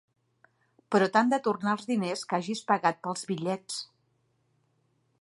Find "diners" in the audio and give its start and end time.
1.91-2.25